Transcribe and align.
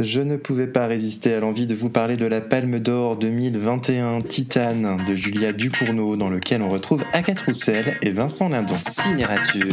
Je 0.00 0.20
ne 0.20 0.36
pouvais 0.36 0.66
pas 0.66 0.88
résister 0.88 1.34
à 1.34 1.38
l'envie 1.38 1.68
de 1.68 1.74
vous 1.76 1.88
parler 1.88 2.16
de 2.16 2.26
la 2.26 2.40
Palme 2.40 2.80
d'Or 2.80 3.16
2021 3.16 4.22
Titane 4.22 5.04
de 5.06 5.14
Julia 5.14 5.52
Ducournau, 5.52 6.16
dans 6.16 6.28
lequel 6.28 6.62
on 6.62 6.68
retrouve 6.68 7.04
Agathe 7.12 7.42
Roussel 7.42 7.96
et 8.02 8.10
Vincent 8.10 8.48
Lindon. 8.48 8.74
Cinérature. 8.74 9.72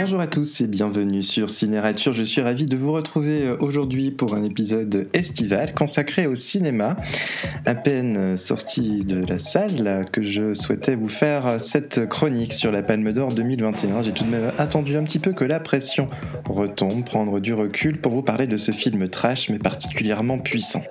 Bonjour 0.00 0.20
à 0.20 0.28
tous 0.28 0.60
et 0.60 0.68
bienvenue 0.68 1.24
sur 1.24 1.50
Cinérature. 1.50 2.12
Je 2.12 2.22
suis 2.22 2.40
ravi 2.40 2.66
de 2.66 2.76
vous 2.76 2.92
retrouver 2.92 3.42
euh, 3.42 3.56
aujourd'hui 3.58 4.12
pour 4.12 4.36
un 4.36 4.44
épisode 4.44 5.08
estival 5.12 5.74
consacré 5.74 6.28
au 6.28 6.36
cinéma. 6.36 6.96
À 7.66 7.74
peine 7.74 8.36
sorti 8.36 9.04
de 9.04 9.26
la 9.26 9.40
salle 9.40 10.04
que 10.12 10.22
je 10.22 10.54
souhaitais 10.54 10.94
vous 10.94 11.08
faire 11.08 11.60
cette 11.60 12.08
chronique 12.08 12.52
sur 12.52 12.70
la 12.70 12.84
Palme 12.84 13.12
d'Or 13.12 13.30
2021. 13.30 14.02
J'ai 14.02 14.12
tout 14.12 14.22
de 14.22 14.30
même 14.30 14.52
attendu 14.56 14.96
un 14.96 15.02
petit 15.02 15.18
peu 15.18 15.32
que 15.32 15.44
la 15.44 15.58
pression 15.58 16.08
retombe, 16.48 17.04
prendre 17.04 17.40
du 17.40 17.52
recul 17.52 18.00
pour 18.00 18.12
vous 18.12 18.22
parler 18.22 18.46
de 18.46 18.56
ce 18.56 18.70
film 18.70 19.08
trash 19.08 19.50
mais 19.50 19.58
particulièrement 19.58 20.38
puissant. 20.38 20.84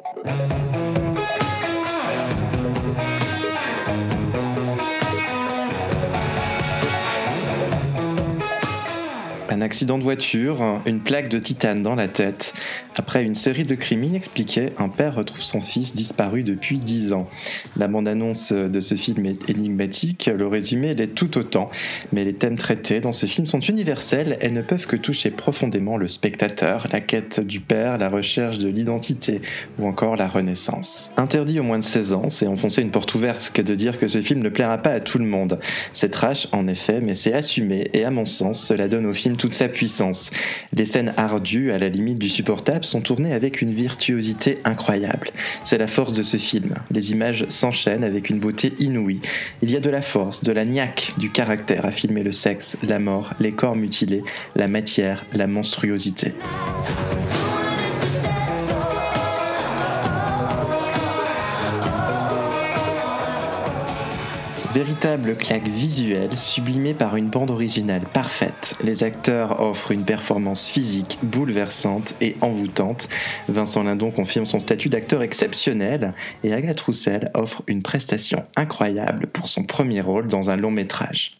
Un 9.57 9.61
accident 9.61 9.97
de 9.97 10.03
voiture, 10.03 10.83
une 10.85 10.99
plaque 10.99 11.29
de 11.29 11.39
titane 11.39 11.81
dans 11.81 11.95
la 11.95 12.07
tête. 12.07 12.53
Après 12.95 13.23
une 13.23 13.33
série 13.33 13.63
de 13.63 13.73
crimes 13.73 14.03
inexpliqués, 14.03 14.69
un 14.77 14.87
père 14.87 15.15
retrouve 15.15 15.41
son 15.41 15.61
fils 15.61 15.95
disparu 15.95 16.43
depuis 16.43 16.77
10 16.77 17.13
ans. 17.13 17.27
La 17.75 17.87
bande-annonce 17.87 18.51
de 18.51 18.79
ce 18.79 18.93
film 18.93 19.25
est 19.25 19.49
énigmatique, 19.49 20.29
le 20.31 20.45
résumé 20.45 20.93
l'est 20.93 21.07
tout 21.07 21.39
autant, 21.39 21.71
mais 22.11 22.23
les 22.23 22.35
thèmes 22.35 22.55
traités 22.55 22.99
dans 22.99 23.11
ce 23.11 23.25
film 23.25 23.47
sont 23.47 23.59
universels 23.59 24.37
et 24.41 24.51
ne 24.51 24.61
peuvent 24.61 24.85
que 24.85 24.95
toucher 24.95 25.31
profondément 25.31 25.97
le 25.97 26.07
spectateur, 26.07 26.87
la 26.91 26.99
quête 26.99 27.39
du 27.39 27.59
père, 27.59 27.97
la 27.97 28.09
recherche 28.09 28.59
de 28.59 28.67
l'identité 28.67 29.41
ou 29.79 29.87
encore 29.87 30.17
la 30.17 30.27
renaissance. 30.27 31.13
Interdit 31.17 31.59
au 31.59 31.63
moins 31.63 31.79
de 31.79 31.83
16 31.83 32.13
ans, 32.13 32.29
c'est 32.29 32.45
enfoncer 32.45 32.83
une 32.83 32.91
porte 32.91 33.15
ouverte 33.15 33.49
que 33.51 33.63
de 33.63 33.73
dire 33.73 33.99
que 33.99 34.07
ce 34.07 34.21
film 34.21 34.41
ne 34.41 34.49
plaira 34.49 34.77
pas 34.77 34.91
à 34.91 34.99
tout 34.99 35.17
le 35.17 35.25
monde. 35.25 35.57
C'est 35.93 36.09
trash 36.09 36.47
en 36.51 36.67
effet, 36.67 37.01
mais 37.01 37.15
c'est 37.15 37.33
assumé 37.33 37.89
et 37.93 38.05
à 38.05 38.11
mon 38.11 38.25
sens, 38.25 38.63
cela 38.63 38.87
donne 38.87 39.07
au 39.07 39.13
film 39.13 39.35
tout 39.35 39.46
sa 39.53 39.67
puissance. 39.67 40.31
Les 40.73 40.85
scènes 40.85 41.13
ardues, 41.17 41.71
à 41.71 41.79
la 41.79 41.89
limite 41.89 42.19
du 42.19 42.29
supportable, 42.29 42.85
sont 42.85 43.01
tournées 43.01 43.33
avec 43.33 43.61
une 43.61 43.73
virtuosité 43.73 44.59
incroyable. 44.63 45.29
C'est 45.63 45.77
la 45.77 45.87
force 45.87 46.13
de 46.13 46.23
ce 46.23 46.37
film. 46.37 46.75
Les 46.91 47.11
images 47.11 47.45
s'enchaînent 47.49 48.03
avec 48.03 48.29
une 48.29 48.39
beauté 48.39 48.73
inouïe. 48.79 49.21
Il 49.61 49.71
y 49.71 49.75
a 49.75 49.79
de 49.79 49.89
la 49.89 50.01
force, 50.01 50.43
de 50.43 50.51
la 50.51 50.65
niaque, 50.65 51.13
du 51.17 51.31
caractère 51.31 51.85
à 51.85 51.91
filmer 51.91 52.23
le 52.23 52.31
sexe, 52.31 52.77
la 52.83 52.99
mort, 52.99 53.33
les 53.39 53.51
corps 53.51 53.75
mutilés, 53.75 54.23
la 54.55 54.67
matière, 54.67 55.25
la 55.33 55.47
monstruosité. 55.47 56.33
Véritable 64.77 65.35
claque 65.35 65.67
visuelle 65.67 66.37
sublimée 66.37 66.93
par 66.93 67.15
une 67.15 67.31
bande 67.31 67.49
originale 67.49 68.03
parfaite. 68.13 68.75
Les 68.83 69.01
acteurs 69.01 69.59
offrent 69.59 69.89
une 69.89 70.05
performance 70.05 70.67
physique 70.67 71.17
bouleversante 71.23 72.13
et 72.21 72.35
envoûtante. 72.41 73.09
Vincent 73.49 73.81
Lindon 73.81 74.11
confirme 74.11 74.45
son 74.45 74.59
statut 74.59 74.89
d'acteur 74.89 75.23
exceptionnel 75.23 76.13
et 76.43 76.53
Agathe 76.53 76.79
Roussel 76.81 77.31
offre 77.33 77.63
une 77.65 77.81
prestation 77.81 78.45
incroyable 78.55 79.25
pour 79.25 79.49
son 79.49 79.63
premier 79.63 80.01
rôle 80.01 80.27
dans 80.27 80.51
un 80.51 80.57
long 80.57 80.69
métrage. 80.69 81.39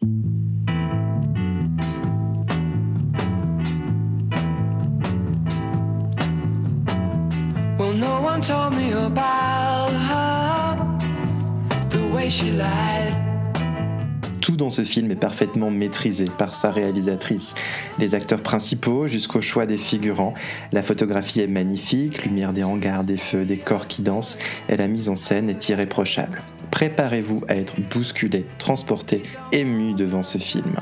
Tout 14.47 14.55
dans 14.55 14.69
ce 14.69 14.85
film 14.85 15.11
est 15.11 15.17
parfaitement 15.17 15.69
maîtrisé 15.71 16.23
par 16.37 16.55
sa 16.55 16.71
réalisatrice. 16.71 17.53
Les 17.99 18.15
acteurs 18.15 18.39
principaux 18.39 19.05
jusqu'au 19.05 19.41
choix 19.41 19.65
des 19.65 19.75
figurants. 19.75 20.35
La 20.71 20.81
photographie 20.81 21.41
est 21.41 21.47
magnifique, 21.47 22.23
lumière 22.23 22.53
des 22.53 22.63
hangars, 22.63 23.03
des 23.03 23.17
feux, 23.17 23.43
des 23.43 23.57
corps 23.57 23.87
qui 23.87 24.03
dansent, 24.03 24.37
et 24.69 24.77
la 24.77 24.87
mise 24.87 25.09
en 25.09 25.17
scène 25.17 25.49
est 25.49 25.67
irréprochable. 25.67 26.39
Préparez-vous 26.71 27.43
à 27.49 27.57
être 27.57 27.75
bousculé, 27.91 28.45
transporté, 28.57 29.21
ému 29.51 29.93
devant 29.93 30.23
ce 30.23 30.37
film. 30.37 30.77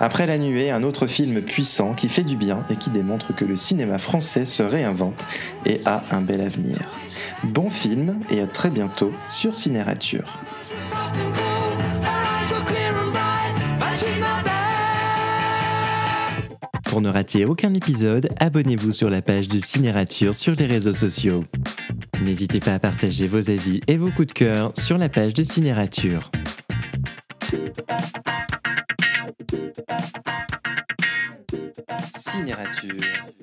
Après 0.00 0.26
La 0.26 0.38
Nuée, 0.38 0.70
un 0.70 0.82
autre 0.82 1.06
film 1.06 1.42
puissant 1.42 1.92
qui 1.92 2.08
fait 2.08 2.22
du 2.22 2.36
bien 2.36 2.64
et 2.70 2.76
qui 2.76 2.88
démontre 2.88 3.36
que 3.36 3.44
le 3.44 3.56
cinéma 3.56 3.98
français 3.98 4.46
se 4.46 4.62
réinvente 4.62 5.26
et 5.66 5.82
a 5.84 6.04
un 6.10 6.22
bel 6.22 6.40
avenir. 6.40 6.78
Bon 7.44 7.68
film 7.68 8.18
et 8.30 8.40
à 8.40 8.46
très 8.46 8.70
bientôt 8.70 9.12
sur 9.26 9.54
Cinérature. 9.54 10.40
Pour 16.84 17.00
ne 17.00 17.08
rater 17.08 17.44
aucun 17.44 17.72
épisode, 17.72 18.28
abonnez-vous 18.40 18.92
sur 18.92 19.10
la 19.10 19.22
page 19.22 19.48
de 19.48 19.60
Cinérature 19.60 20.34
sur 20.34 20.54
les 20.54 20.66
réseaux 20.66 20.92
sociaux. 20.92 21.44
N'hésitez 22.22 22.60
pas 22.60 22.74
à 22.74 22.78
partager 22.78 23.28
vos 23.28 23.48
avis 23.48 23.80
et 23.86 23.96
vos 23.96 24.10
coups 24.10 24.28
de 24.28 24.32
cœur 24.32 24.72
sur 24.76 24.98
la 24.98 25.08
page 25.08 25.32
de 25.32 25.42
Cinérature. 25.44 26.30
Cinérature. 32.18 33.39